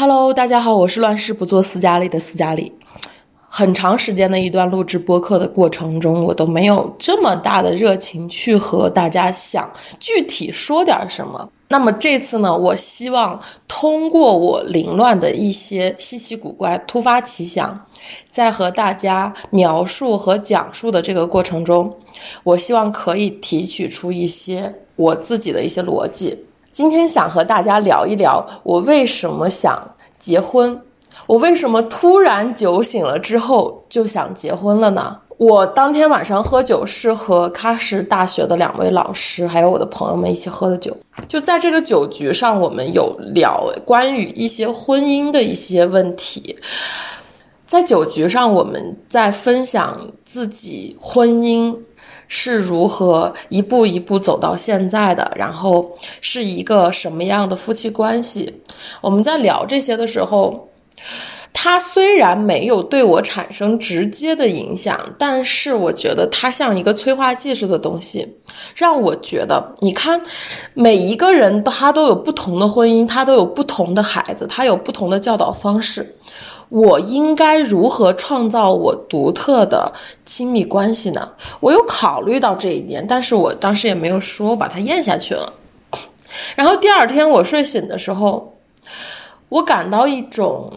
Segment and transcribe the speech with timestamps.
[0.00, 2.72] Hello，大家好，我是乱世不做斯嘉丽的斯嘉丽。
[3.48, 11.50] 很长时间的一段录制播客的过程中，我都没有这么大的热情去和大家想具体说点什么。
[11.66, 17.84] 那么这次呢，我希望通过我凌乱的一些稀奇古怪、突发奇想，
[18.30, 21.92] 在和大家描述和讲述的这个过程中，
[22.44, 26.44] 我希望可以提取出一些我自己的一些逻辑。
[26.70, 30.80] 今天想和大家聊一聊，我为什么想结婚。
[31.26, 35.18] 我为什么突然酒醒了之后就想结婚了呢？
[35.36, 40.96] 我当天晚上喝酒是和喀什大学的两位老师，还有我的朋友们一起喝的酒。
[41.28, 46.56] 就在这个酒局上，我们有聊关于一些婚姻的一些问题。
[47.66, 51.76] 在酒局上，我们在分享自己婚姻
[52.28, 58.62] 是如何一步一步走到现在的，然后是一个什么样的夫妻关系。
[59.00, 60.68] 我们在聊这些的时候。
[61.60, 68.36] 他虽然没有对我产生直接的影响，但是我觉得他像一个催化剂似的东西，
[68.76, 70.20] 让我觉得，你看，
[70.74, 76.14] 每一个人他都有不同的婚姻，他都有不同的孩子，他有不同的教导方式。
[76.68, 79.92] 我应该如何创造我独特的
[80.24, 81.30] 亲密关系呢？
[81.60, 85.52] 我有考虑到这一点，但是我当时也没有说，我把它咽下去了。
[86.54, 88.54] 然后第二天我睡醒的时候。
[89.50, 90.70] 我感到一种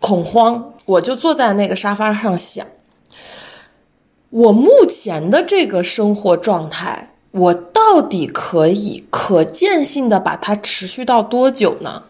[0.00, 2.66] 恐慌，我就坐在那个沙发上想：
[4.30, 12.02] 我目前的这个生活状态，我到底可以可见性的把它持续到多久呢？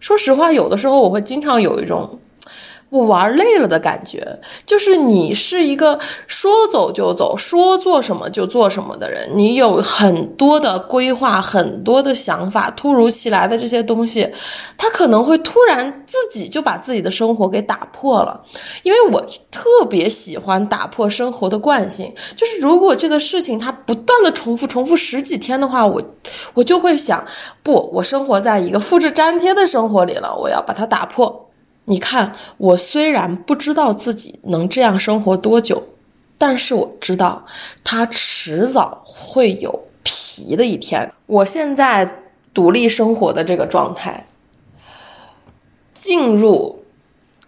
[0.00, 2.18] 说实话，有的时候我会经常有一种。
[2.88, 9.28] 我玩累了的感觉，就是你是一个说走就走、说做什么就做什么的人。
[9.34, 14.32] 你有很多的规划、很多的想法，突如其来的这些东西，
[14.78, 18.40] 他可能会突然自己就把自己的生活给打破了。
[18.84, 19.20] 因为我
[19.50, 26.00] 特别喜欢打破生活的惯性，就是如果这个事情它不断的重复、重复十几天的话，我
[26.54, 27.24] 我就会想，
[27.62, 31.45] 不，我生活在一个复制粘贴的生活里了，我要把它打破。
[31.88, 35.80] 你看，我虽然不知道自己能这样生活多久，
[36.36, 37.46] 但是我知道，
[37.84, 41.12] 他迟早会有皮的一天。
[41.26, 44.26] 我现在独立生活的这个状态，
[45.92, 46.82] 进入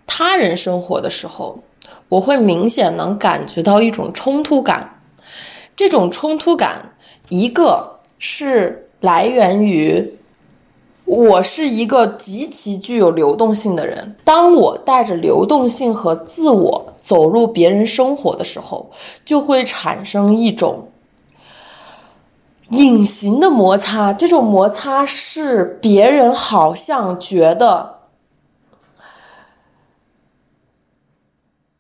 [0.07, 1.61] 他人生活的时候，
[2.09, 5.01] 我会明显能感觉到一种冲突感。
[5.75, 6.93] 这种冲突感，
[7.29, 10.15] 一个是来源于。
[11.09, 14.15] 我是一个极其具有流动性的人。
[14.25, 18.91] 当我带着流动性和自我走入别人生活的时候，
[19.25, 20.87] 就会产生一种
[22.71, 24.13] 隐形的摩擦。
[24.13, 28.01] 这种摩擦是别人好像觉得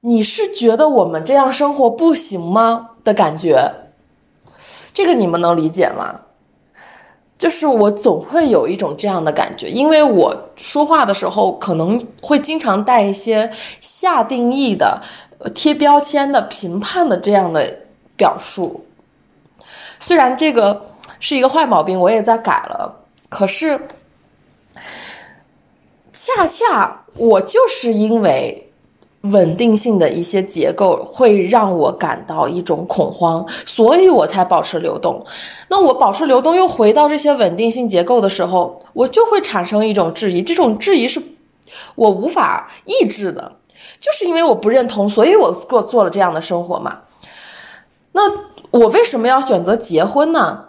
[0.00, 3.70] 你是觉得我们这样生活不行吗的感觉。
[4.94, 6.20] 这个你们能理解吗？
[7.38, 13.48] 就是我总会有一种这样的感觉，因为我说话的时候可能会经常带一些
[13.80, 15.00] 下定义的、
[15.54, 17.72] 贴标签的、评判的这样的
[18.16, 18.84] 表述。
[20.00, 20.84] 虽然这个
[21.20, 22.92] 是一个坏毛病，我也在改了，
[23.28, 23.80] 可是
[26.12, 28.67] 恰恰我就是因为。
[29.22, 35.26] 稳定性的一些结构会让我感到一种恐慌，所以我才保持流动。
[35.68, 40.40] 那我保持流动又回到这些稳定性结构的时候，我就会产生一种质疑。
[40.40, 41.20] 这种质疑是
[41.96, 43.52] 我无法抑制的，
[43.98, 47.00] 就是因为我不认同，所以我过做了这样的生活嘛。
[48.12, 48.22] 那
[48.70, 50.64] 我为什么要选择结婚呢？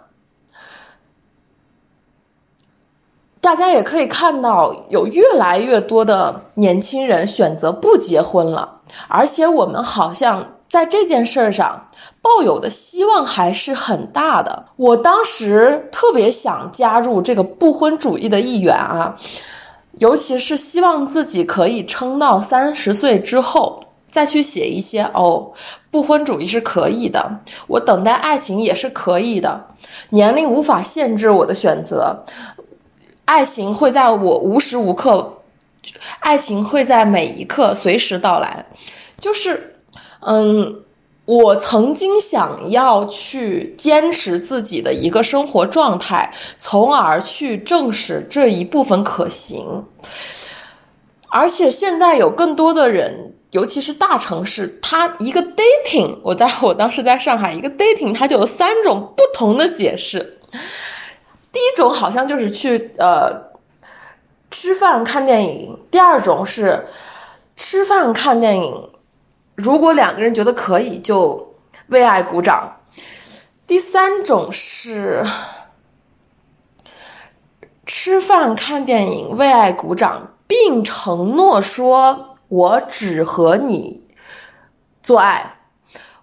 [3.40, 8.70] 大家也可以看到，有越来越多的年轻人选择不结婚了，
[9.08, 11.82] 而且我们好像在这件事儿上
[12.20, 14.62] 抱有的希望还是很大的。
[14.76, 19.16] 我当时特别想加入这个不婚主义的一员啊，
[20.00, 25.50] 尤其是希望自己可以撑到三十岁之后再去写一些哦，
[25.90, 27.30] 不婚主义是可以的，
[27.68, 29.58] 我等待爱情也是可以的，
[30.10, 32.14] 年龄无法限制我的选择。
[33.24, 35.42] 爱情会在我无时无刻，
[36.18, 38.66] 爱情会在每一刻随时到来，
[39.18, 39.76] 就是，
[40.20, 40.82] 嗯，
[41.24, 49.84] 我曾经想要去坚持自己的一个生活状态，从而去证实这一部分可行。
[51.28, 60.38] 而且现在有更多的人，尤其是大城市，他一个 dating，我在我当时在上海，一个 dating，它就有三种不同的解释。
[61.52, 63.50] 第一种好像就是去呃
[64.50, 66.86] 吃饭看电影，第二种是
[67.56, 68.90] 吃饭看电影，
[69.56, 71.54] 如果两个人觉得可以，就
[71.88, 72.76] 为爱鼓掌。
[73.66, 75.24] 第三种是
[77.86, 84.02] 吃饭看电影为爱鼓掌，并承诺说：“我只和你
[85.02, 85.58] 做爱，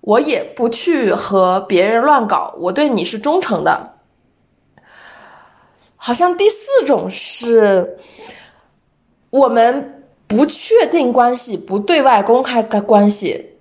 [0.02, 3.96] 我也不去和别人乱搞，我对你是忠诚的。”
[6.08, 8.00] 好像第四种是
[9.30, 13.58] 我们不确定关系，不对外公开的关系，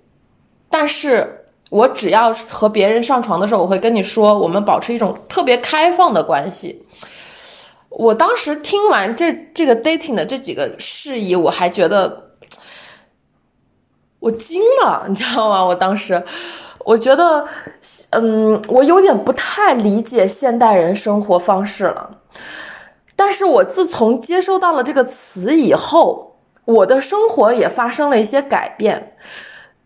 [0.69, 1.33] 但是。
[1.69, 6.81] 我只要和别人上床的时候，我会跟你说，我们保持一种特别开放的关系。
[7.89, 12.31] 我当时听完这这个 dating 的这几个事宜，我还觉得
[14.19, 15.65] 我惊了，你知道吗？
[15.65, 16.23] 我当时
[16.87, 17.45] 我觉得，
[18.11, 22.09] 嗯，我有点不太理解现代人生活方式了。
[23.13, 29.17] 但是我自从接收到了这个词以后，我的生活也发生了一些改变。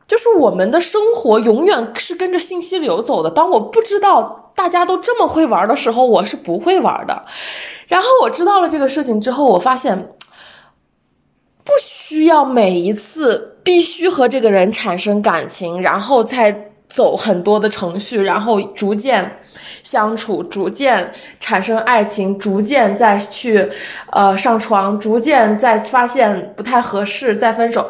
[0.05, 3.31] 就是我们的生活永远是跟着信息流走的。
[3.31, 7.25] 当我不知道大家都这么会玩的时候，我是不会玩的。
[7.87, 10.13] 然后我知道了这个事情之后，我发现
[11.63, 19.39] 不需要每一次必须和这个人产生感情，然后再走很多的程序，然后逐渐
[19.81, 23.71] 相处，逐渐产生爱情，逐渐再去
[24.11, 27.89] 呃上床，逐渐再发现不太合适，再分手。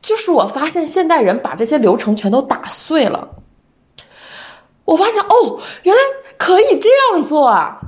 [0.00, 3.28] 就是我发现现代人把这些流程全都打碎了。
[4.86, 6.00] 我发现哦，原来
[6.38, 7.78] 可以这样做啊！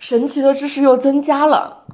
[0.00, 1.84] 神奇的知识又增加了。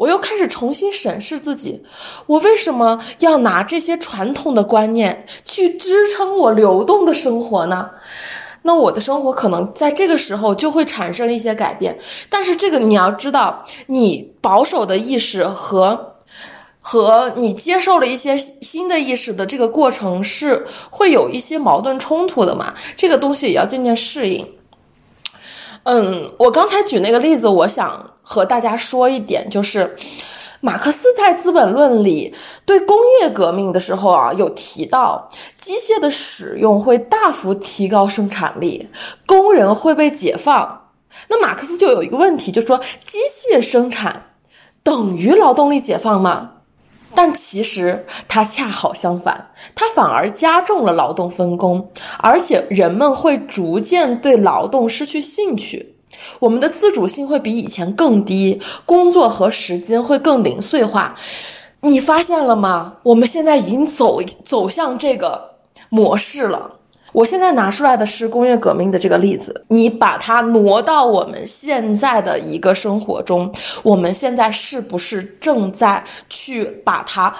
[0.00, 1.84] 我又开始重新审视自己，
[2.24, 7.90] 我为什么要拿这些传统的观念去支撑我流动的生活呢？
[8.62, 11.98] 那我的生活可能在这个时候就会产生一些改变。
[12.30, 16.06] 但是这个你要知道，你保守的意识和。
[16.82, 22.72] 和你接受了一些新的意识的这个过程是会有一些矛盾冲突的嘛？
[22.96, 24.46] 这个东西也要渐渐适应。
[25.92, 29.96] 嗯，我刚才举那个例子，我想和大家说一点，就是
[30.60, 32.32] 马克思在《资本论》里
[32.64, 35.28] 对工业革命的时候啊，有提到
[35.58, 38.88] 机械的使用会大幅提高生产力，
[39.26, 40.80] 工人会被解放。
[41.26, 44.22] 那马克思就有一个问题，就说机械生产
[44.84, 46.52] 等于劳动力解放吗？
[47.14, 55.94] 但其实它恰好相反，它反而加重了劳动分工，而且人们会逐渐对劳动失去兴趣，
[56.38, 61.14] 我们的自主性会比以前更低，工作和时间会更零碎化。
[61.80, 62.96] 你发现了吗？
[63.02, 65.50] 我们现在已经走走向这个
[65.88, 66.79] 模式了。
[67.12, 73.52] 我现在拿出来的是工业革命的这个例子，你把它挪到我们现在的一个生活中，
[73.82, 77.34] 我们现在是不是正在去把它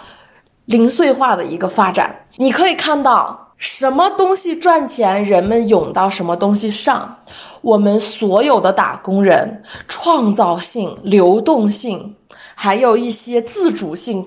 [0.65, 2.15] 零碎化的一个发展？
[2.37, 7.17] 你可以看到，什么东西赚钱，人们涌到什么东西上。
[7.61, 12.17] 我们所有的打工人，创造性、流动性，
[12.55, 14.27] 还有一些自主性。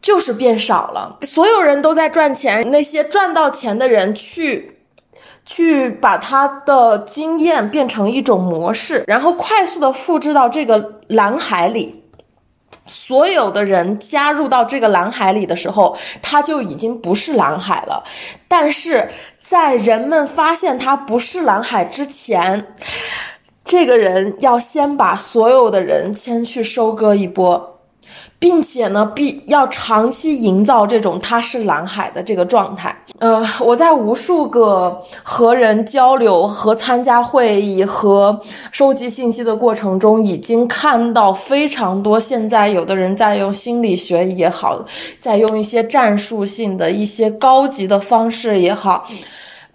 [0.00, 4.78] 就是变少了，所有人都在赚钱，那些赚到钱的人去，
[5.44, 11.94] 去把他的经验变成一种模式，然后快速的复制到这个蓝海里。
[12.90, 18.02] 所有的人加入到这个蓝海里的时候，它就已经不是蓝海了。
[18.46, 19.06] 但是
[19.38, 22.74] 在人们发现它不是蓝海之前，
[23.62, 27.77] 这个人要先把所有的人先去收割一波。
[28.38, 32.96] 并且呢，必要长期营造这种它是蓝海的这个状态。
[33.18, 38.40] 呃，我在无数个和人交流、和参加会议、和
[38.70, 42.20] 收集信息的过程中，已经看到非常多。
[42.20, 44.84] 现在有的人在用心理学也好，
[45.18, 49.08] 在用一些战术性的一些高级的方式也好。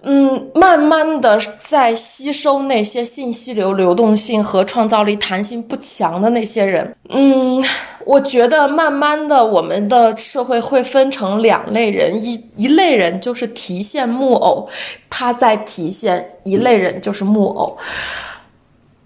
[0.06, 6.94] 嗯，慢慢的在吸收那些信息流流动性和创造力弹性不强的那些人。
[7.10, 7.64] 嗯，
[8.06, 14.68] 我觉得慢慢的我们的社会会分成两类人，一一类人就是提线木偶，
[15.10, 17.78] 他在提线；一类人就是木偶，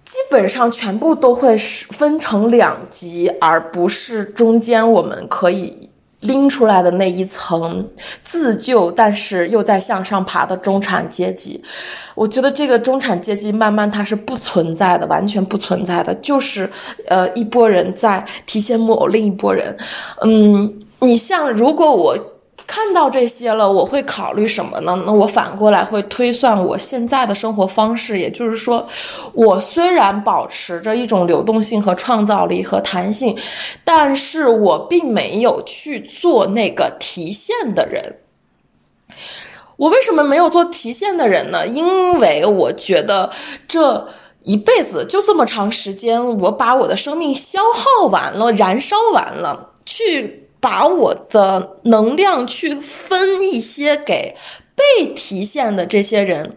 [0.04, 5.87] 基本上全部都会分成两级，而不是中间我们可以。
[6.28, 7.88] 拎出来的那一层
[8.24, 11.64] 自救，但是又在向上爬的中产阶级，
[12.14, 16.70] 我觉得这个中产阶级慢慢它是不存在的，完全不存在的，就是
[17.08, 19.76] 呃一波人在提线木偶，另一波人，
[20.24, 22.18] 嗯，你像如果我。
[22.68, 25.02] 看到这些了，我会考虑什么呢？
[25.06, 28.86] 那我反过来会推算我现在的生活方式，也就是说，
[29.32, 33.36] 我虽然保持着一种流动性和创造力和弹性，
[33.86, 38.14] 但是我并没有去做那个提现的人。
[39.78, 41.66] 我为什么没有做提现的人呢？
[41.68, 43.32] 因为我觉得
[43.66, 44.06] 这
[44.44, 50.44] 一辈子就这么长时间，我把我的生命消耗完了，燃烧完了，去。
[50.60, 54.36] 把我的能量去分一些给
[54.76, 56.52] 被提现的这些人，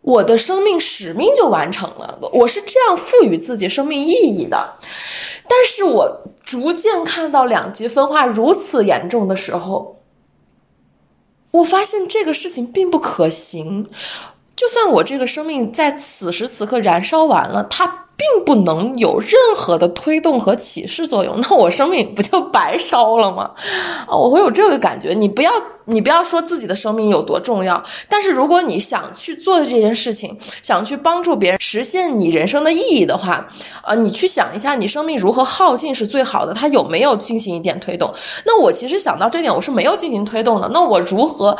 [0.00, 2.18] 我的生命使命就完成了。
[2.32, 4.74] 我是这样赋予自己生命意义的。
[5.48, 9.96] 但是我逐渐看到两极分化如此严重的时候，
[11.50, 13.88] 我发现这个事情并不可行。
[14.56, 17.98] 就算我这个生命在此时此刻燃烧完了，它。
[18.14, 23.50] 并不能有任何的推动和启示作用， 那我生命不就白烧了吗？
[24.06, 25.12] 啊，我会有这个感觉。
[25.12, 25.50] 你不要，
[25.86, 33.48] 你不要说自己的生命有多重要，但是如果你想去做这件事情，想去帮助别人实现你人生的意义的话，
[33.82, 38.12] 呃，你去想一下，你生命如何耗尽是最好的，它有没有进行一点推动？
[38.46, 40.70] 那我其实想到这点，我是没有进行推动的。
[40.72, 41.56] 那我如何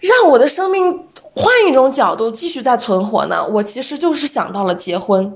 [0.00, 3.46] 让我的生命换一种角度继续在存活呢？
[3.46, 5.34] 我其实就是想到了结婚。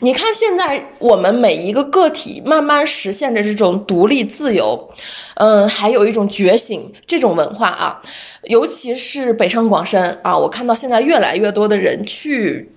[0.00, 4.90] 你看，现在我们每一个个体慢慢实现着这种独立自由，
[5.36, 8.02] 嗯，还有一种觉醒这种文化啊，
[8.42, 12.70] 尤其是北上广深啊，我看到现在越来越多的人去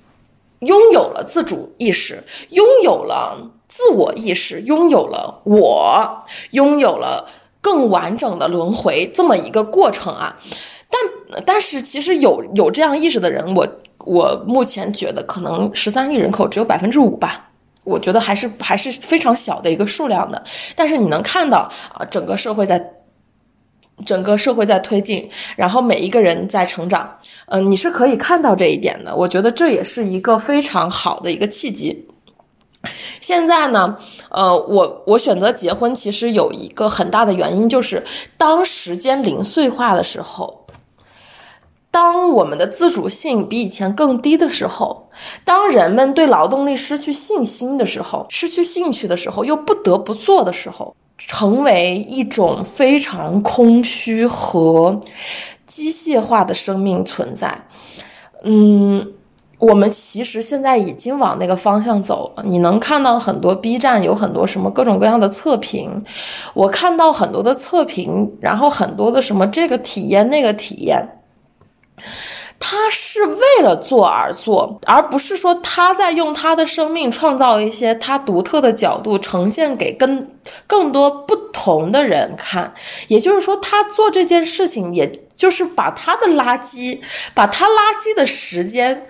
[0.59, 7.27] 拥有了自主意识，拥有了自我意识，拥有了我，拥有了
[7.59, 10.37] 更完整的轮回这么一个过程啊，
[10.89, 13.67] 但但是其实有有这样意识的人，我。
[14.05, 17.49] 我目前觉得可能十三亿人口只有百分之五吧，
[17.83, 20.41] 我觉得还是还是非常小的一个数量的。
[20.73, 22.81] 但是你能看到啊，整个社会在，
[24.05, 27.13] 整个社会在推进，然后每一个人在成长，
[27.47, 29.13] 嗯，你是可以看到这一点的。
[29.13, 32.07] 我觉得这也是一个非常好的一个契机。
[33.19, 33.97] 现在呢，
[34.31, 38.01] 呃，我我选择结婚，其实有一个很大的原因，就是
[38.37, 40.65] 当时间零碎化的时候。
[41.91, 45.09] 当我们的自主性比以前更低的时候，
[45.43, 54.99] 当人们对劳动力失去信心的时候，失去兴趣的时候，又不得不做的时候，成为一种非常空虚和
[55.65, 57.59] 机械化的生命存在。
[58.43, 59.05] 嗯，
[59.57, 62.43] 我们其实现在已经往那个方向走了。
[62.45, 66.05] 你能看到很多 B 站有很多什么各种各样的测评，
[66.53, 71.03] 我看到很多的测评，然后很多的什么这个体验那个体验。
[72.59, 80.29] 他是为了做而做，而不是说他在用他的生命创造一些他独特的角度，呈现给跟
[80.67, 82.73] 更多不同的人看。
[83.07, 86.99] 也就是说，他做这件事情，也就是把他的垃圾，
[87.33, 89.03] 把他垃圾的时间，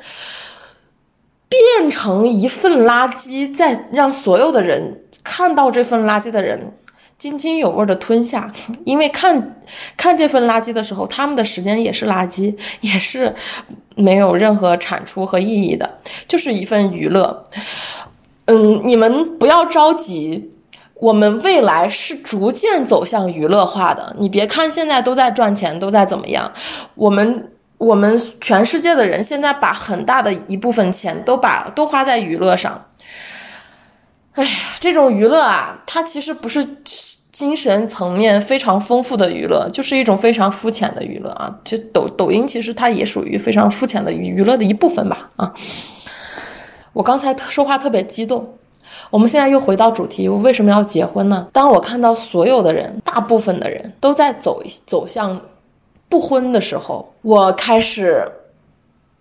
[1.50, 6.72] 变成一份垃圾，再让所有的人看到这份垃圾的人。
[7.20, 8.52] 津津有味的吞下，
[8.86, 9.62] 因为看
[9.98, 13.36] 看这份垃圾的时候，他们的时间也是垃圾， 也是
[13.96, 16.00] 没有任何产出和意义的，
[16.30, 17.44] 就是一份娱乐。
[18.46, 20.50] 嗯，你们不要着急，
[20.94, 24.16] 我们未来是逐渐走向娱乐化的。
[24.18, 26.50] 你别看现在都在赚钱，都在怎么样，
[26.96, 32.86] 我们我们全世界的人现在把很大的一部分钱都把都花在娱乐上。
[34.36, 34.50] 哎呀，
[34.80, 36.66] 这种娱乐啊，它其实不是。
[37.40, 41.58] 精神层面非常丰富的娱乐，就是一种非常肤浅的娱乐啊！
[41.64, 45.54] 就抖抖音，其实它也属于非常肤浅的娱乐的一部分吧啊！
[46.92, 48.46] 我刚才说话特别激动，
[49.10, 51.48] 我们现在又回到主题，我为什么要结婚呢？
[51.54, 55.40] 当我看到所有的人，大部分的人都在走走向
[56.10, 58.30] 不婚的时候，我开始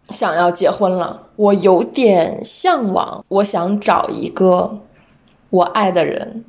[0.09, 1.23] 想要结婚了。
[1.37, 4.77] 我有点向往，我想找一个
[5.51, 6.45] 我爱的人，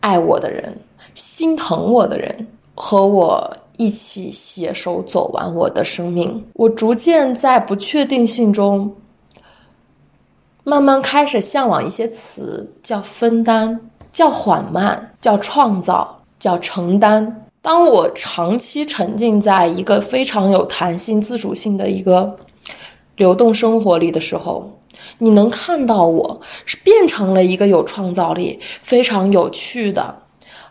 [0.00, 0.76] 爱我的人。
[1.16, 6.44] 心疼我的人和我一起携手走完我的生命。
[6.52, 8.94] 我逐渐在不确定性中，
[10.62, 13.80] 慢慢开始向往一些词，叫分担，
[14.12, 17.48] 叫缓慢，叫创造，叫承担。
[17.62, 22.36] 当我长期沉浸在一个非常有弹性、自主性的一个
[23.16, 24.70] 流动生活里的时候，
[25.16, 30.14] 你能看到我是变成了一个有创造力、非常有趣的。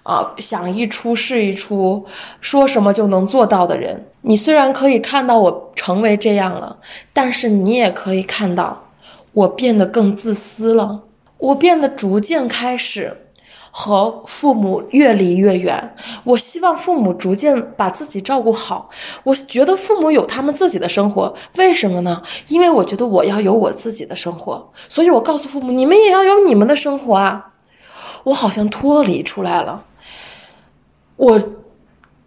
[0.05, 2.05] 啊，想一出是一出，
[2.39, 4.05] 说什么就能做到的人。
[4.21, 6.77] 你虽然可以看到我成为这样了，
[7.11, 8.79] 但是你也可以看到
[9.33, 11.01] 我变得更自私了。
[11.39, 13.11] 我变得逐渐开始
[13.71, 15.95] 和父母越离越远。
[16.23, 18.87] 我希望父母逐渐把自己照顾好。
[19.23, 22.21] 我觉得父母有他们自己的生活，为什么呢？
[22.49, 27.47] 因为我觉得我要有我自己的生活，所以我告诉父母，你们也要有你们的生活啊。
[28.23, 29.83] 我好像脱离出来了，
[31.15, 31.39] 我。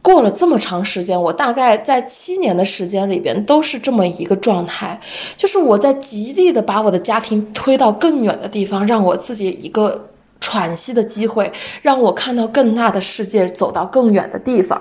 [0.00, 4.98] 过了这么长时间，我大概在七年的时间里边都是这么一个状态，
[5.36, 10.08] 就是我在极力的把我的家庭推到更远的地方，让我自己一个
[10.40, 11.52] 喘息的机会，
[11.82, 14.80] 让我看到更大的世界，走到更远的地方。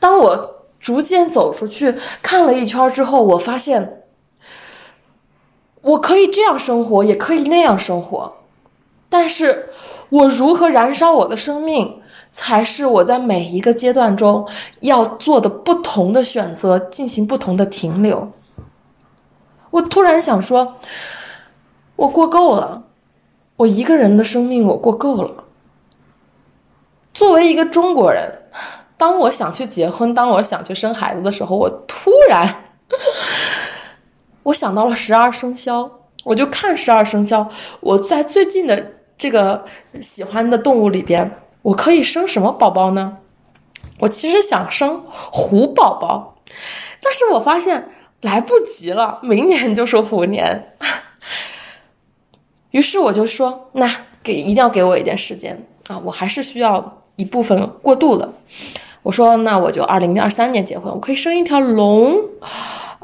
[0.00, 4.02] 当我逐渐走出去看了一圈之后，我发现
[5.80, 8.34] 我可以这样生活，也可以那样生活，
[9.08, 9.70] 但是
[10.10, 11.97] 我如何燃烧我的生命？
[12.30, 14.46] 才是我在每一个阶段中
[14.80, 18.30] 要做的不同的选择，进行不同的停留。
[19.70, 20.76] 我突然想说，
[21.96, 22.82] 我过够了，
[23.56, 25.44] 我一个人的生命我过够了。
[27.12, 28.42] 作为一个中国人，
[28.96, 32.64] 当我想去结婚，当我想去生孩子的时候，我突然，
[34.44, 35.90] 我想到了十二生肖，
[36.24, 37.48] 我就看十二生肖，
[37.80, 39.64] 我在最近的这个
[40.00, 41.30] 喜欢的动物里边。
[41.62, 43.18] 我可以生什么宝宝呢？
[44.00, 46.36] 我其实想生虎宝宝，
[47.02, 47.88] 但是我发现
[48.20, 50.72] 来不及了，明年就是虎年。
[52.70, 53.90] 于是我就说，那
[54.22, 58.30] 给一定要给我一点时间啊，我还是需要一部分过渡的。
[59.02, 62.14] 我说，那我就二零二三年结婚，我可以生一条龙，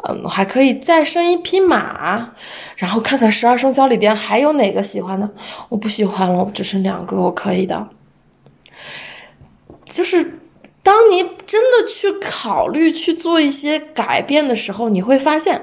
[0.05, 2.31] 嗯，还可以再生一匹马，
[2.77, 5.29] 然后看看十二生肖里边还有哪个喜欢的。
[5.71, 7.89] 我不喜欢了，我只剩两个，我可以的。
[9.95, 10.41] 就是，
[10.83, 15.63] 当你真的去考虑去做一些改变的时候，你会发现，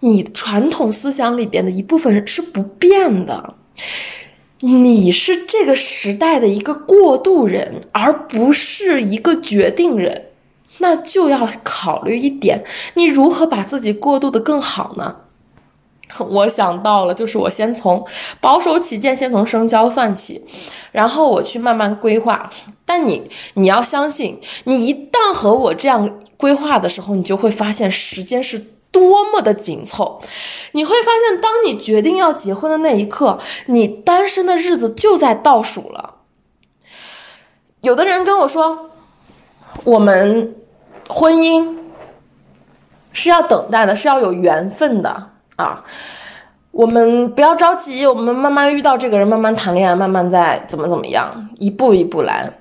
[0.00, 3.54] 你传统思想里边的一部分是不变的。
[4.58, 10.30] 你是这个时代的一个过渡人，而不是一个决定人。
[10.78, 15.14] 那就要考虑一点，你如何把自己过渡的更好呢？
[16.18, 18.04] 我想到了，就是我先从
[18.40, 20.42] 保守起见，先从生肖算起。
[20.92, 22.48] 然后我去慢慢规划，
[22.94, 28.56] 但你你要相信，你一旦和我这样规划的时候，你就会发现时间是
[28.92, 30.20] 多么的紧凑。
[30.70, 36.14] 你会发现，当你决定要结婚的那一刻，你单身的日子就在倒数了。
[37.80, 38.90] 有的人跟我说，
[39.82, 40.54] 我们
[41.08, 41.76] 婚姻
[43.12, 45.82] 是要等待的，是要有缘分的啊。
[46.70, 52.52] 我们不要着急，我们慢慢遇到这个人，慢慢谈恋爱，慢慢再怎么怎么样，一步一步来。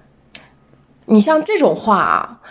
[1.05, 2.41] 你像这种话啊，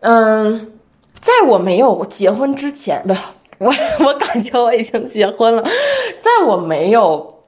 [0.00, 0.72] 嗯，
[1.12, 3.14] 在我没有结婚之前，不，
[3.64, 3.72] 我
[4.04, 5.62] 我感觉我已经结婚了。
[6.20, 7.42] 在我没有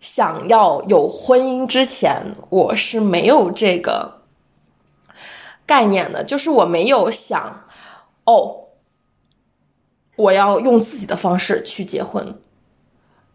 [0.00, 4.20] 想要有婚姻之前，我是没有这个
[5.66, 7.60] 概念的，就是我没有想，
[8.24, 8.56] 哦，
[10.16, 12.38] 我要用自己的方式去结婚。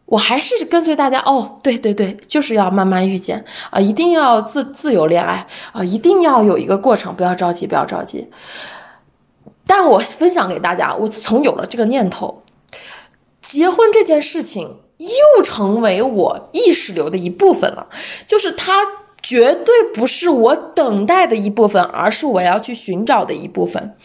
[0.10, 8.28] 我还是跟随大家哦，对对对，就是要慢慢遇见啊，一定要自自由恋爱啊，一定要有一个过程，不要着急，不要着急。
[9.68, 12.42] 但我分享给大家，我自从有了这个念头，
[13.40, 17.86] 结婚这件事情又成为我意识流的一部分了，
[18.26, 18.82] 就是它
[19.22, 23.96] 绝对不是我等待的一部分，而是我要去寻找的一部分。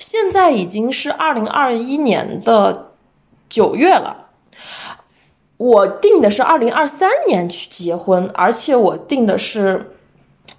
[0.00, 2.90] 现在已经是二零二一年的
[3.48, 4.16] 九月了。
[5.62, 9.80] 我定的是二零二三年去结婚，而且我定的是，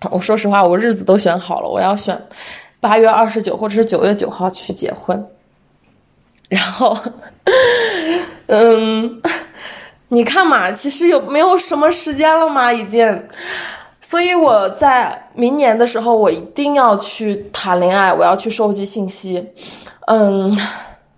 [0.09, 2.17] 我说实话，我日子都选好了，我要选
[2.79, 5.27] 八月二十九或者是九月九号去结婚。
[6.47, 6.97] 然后，
[8.47, 9.21] 嗯，
[10.07, 13.27] 你看嘛，其实有没有什么时间了嘛，已经。
[13.99, 19.45] 所以我在明年的时候，我一定要去谈恋爱，我要去收集信息，
[20.07, 20.57] 嗯。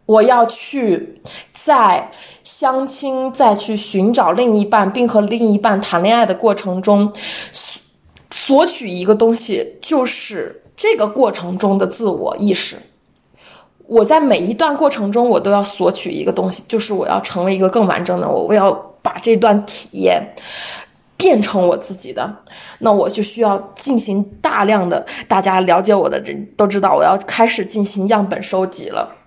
[0.06, 2.10] 我要去在
[2.44, 7.12] 相亲、再去寻找另一半，并和另一半谈恋爱的过程中，
[7.52, 7.82] 索
[8.32, 12.78] 索取一个东西，就是这个过程中的自我意识。
[13.88, 20.22] 我在每一段过程中，我都要索取一个东西，就是我要成为一个更完整的我，我要把这段体验
[21.18, 22.32] 变成我自己的。
[22.78, 29.25] 那我就需要进行大量的，大家了解我的人都知道，我要开始进行样本收集了。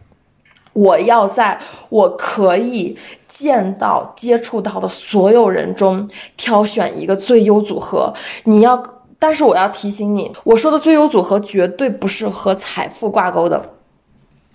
[0.78, 8.14] 我要在我可以见到、接触到的所有人中挑选一个最优组合。
[8.44, 8.80] 你要，
[9.18, 13.60] 但是我要提醒你，我说的最优组合绝对不是和财富挂钩的。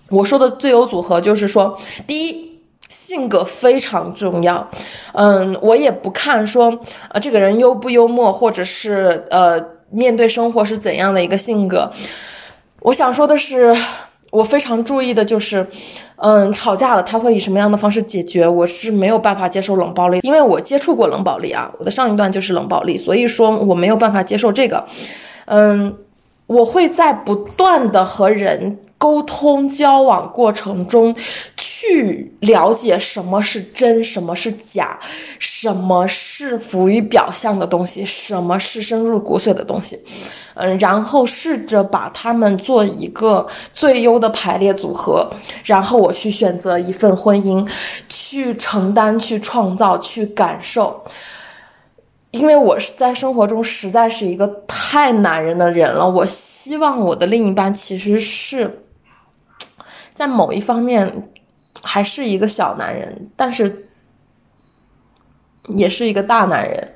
[0.08, 2.58] 我说的最优组合就是说，第一，
[2.88, 4.66] 性格非常重要。
[5.12, 6.78] 嗯，我也不看说
[7.10, 11.90] 呃这个人幽不幽默，或者是呃面对生活是怎样的一个性格。
[12.80, 13.74] 我想说的是，
[14.34, 15.66] 我非常注意的就是。
[16.16, 18.46] 嗯，吵架了，他会以什么样的方式解决？
[18.46, 24.82] 我是没有办法接受冷暴力，因为我接触过冷暴力啊，我的上一段就是冷暴力，所以说我没有办法接受这个。
[25.46, 25.92] 嗯，
[26.46, 28.78] 我会在不断的和人。
[28.96, 31.14] 沟通交往过程中，
[31.56, 34.98] 去了解什么是真，什么是假，
[35.38, 39.98] 什么是浮于表象的东西，什么是深入骨髓的东西，
[40.54, 45.30] 嗯，然后试着把它们做一个最优的排列组合，
[45.64, 47.68] 然后我去选择一份婚姻，
[48.08, 50.98] 去承担，去创造，去感受。
[52.30, 58.80] 因为我是在生活中实在是一个太男人的人了，我希望我的另一半其实是。
[60.14, 61.28] 在某一方面，
[61.82, 63.88] 还是一个小男人，但是
[65.76, 66.94] 也是一个大男人，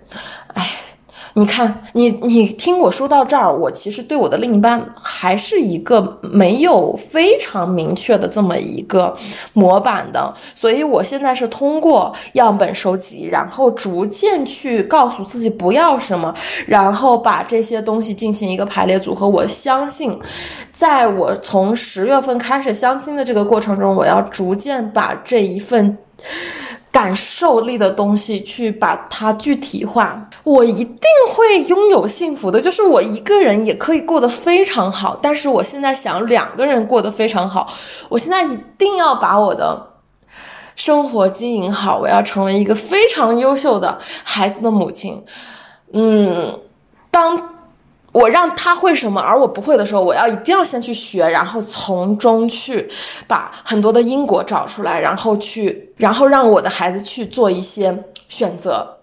[1.38, 9.16] 你看，你你听我说到这儿，我其实对我的另一半还是一个没有非常明确的这么一个
[9.52, 16.34] 模板的，所以我现在是通过样本收集，然后逐渐去告诉自己不要什么，
[16.66, 19.28] 然后把这些东西进行一个排列组合。
[19.28, 20.18] 我相信，
[20.72, 25.96] 在我从十月份开始相亲的这个过程中，我要逐渐把这一份。
[26.90, 31.02] 感受力的东西，去把它具体化，我一定
[31.34, 32.60] 会拥有幸福的。
[32.60, 37.72] 就是我一个人也可以过得非常好，但是我现在想两个人过得非常好。
[38.08, 39.80] 我现在一定要把我的
[40.76, 45.22] 生活经营好，我要成为一个非常优秀的孩子的母亲。
[45.92, 46.58] 嗯，
[47.10, 47.57] 当。
[48.18, 52.88] 我让他会什么，而我不会的时候，我要一定要先去学，然后从中去
[53.26, 57.96] 把很多的因果找出来，然后去，然后让我的孩子去做一些
[58.28, 58.96] 选择。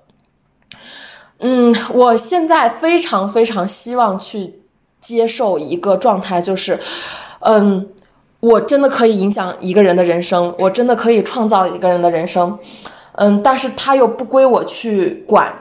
[1.40, 4.54] 嗯，我现在非常非常希望去
[5.02, 6.80] 接受一个状态，就是，
[7.40, 7.88] 嗯，
[8.40, 12.58] 我真的可以影响一个人的人生，我真的可以创造一个人的人生，
[13.14, 15.54] 嗯，但是他又不归我去管。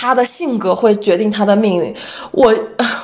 [0.00, 1.92] 他的性格会决定他的命运，
[2.30, 2.54] 我，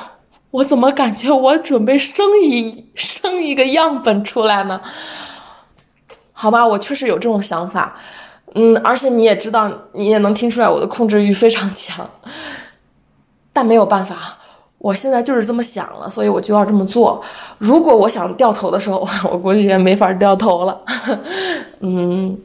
[0.49, 4.79] 我怎么感觉我准备生一 生一个样本出来呢？
[6.31, 7.93] 好吧，我确实有这种想法，
[8.53, 12.09] 嗯，而且你也知道，你也能听出来我的控制欲非常强，
[13.51, 14.37] 但没有办法，
[14.77, 17.21] 我现在就是这么想了，所以我就要这么做。
[17.57, 20.81] 如果我想掉头的时候， 我估计也没法掉头了。
[21.81, 22.37] 嗯，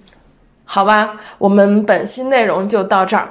[0.64, 3.30] 好吧，我们本期内容就到这儿。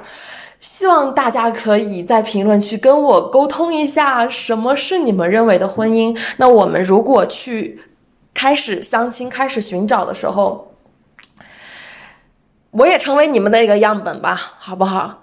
[0.60, 6.16] 希望大家可以在评论区跟我沟通一下，什么是你们认为的婚姻？
[6.36, 7.80] 那我们如果去
[8.34, 10.74] 开始相亲、开始寻找的时候，
[12.70, 15.22] 我也成为你们的一个样本吧，好不好？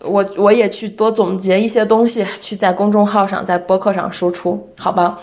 [0.00, 5.18] 我我也去多总结一些东西，去在公众号上、在播客上输出，好吧？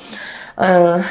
[0.56, 1.04] 嗯。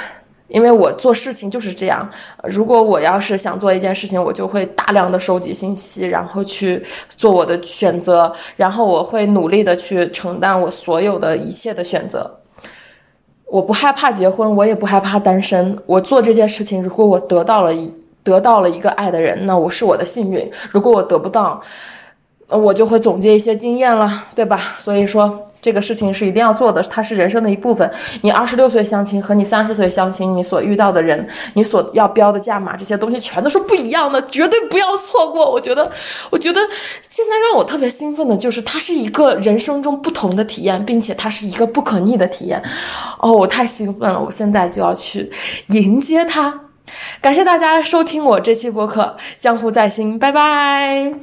[0.53, 2.09] 因为我做事情就是这样，
[2.45, 12.31] 如果我要是想做一件事情，我就会大量的收集信息，然后去做我的选择，然后我会努力的去承担我所有的一切的选择。
[13.47, 15.77] 我不害怕结婚，我也不害怕单身。
[15.87, 17.91] 我做这件事情，如果我得到了一
[18.23, 21.61] 得到了一个爱的人，那我是我的幸运；如果我得不到，
[22.51, 24.77] 我就会总结一些经验了，对吧？
[24.79, 25.49] 所以说。
[25.63, 27.91] 这个事情是一定要做的，它是人生的一部分。
[28.21, 35.51] 你二十六岁相亲和你三十岁相亲，你所遇到的人，你所要标的价码，这些东西全都是不一样的，绝对不要错过。
[35.51, 35.91] 我觉得，
[36.31, 36.61] 我觉得
[37.09, 42.61] 现在让我特别兴奋的就是，它是一个人生中不同的体验，并且它是一个不可逆的体验。
[43.21, 45.31] 哦，我太兴奋了，我现在就要去
[45.69, 46.53] 迎接它。
[47.21, 49.03] 感谢大家收听我这期播客
[49.39, 51.23] 《江湖在心》，拜拜。